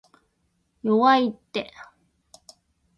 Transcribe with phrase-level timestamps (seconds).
[1.15, 1.71] 弱いって